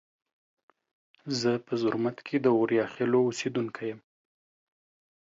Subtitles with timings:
[1.39, 3.99] زه په زرمت کې د اوریاخیلو اوسیدونکي یم.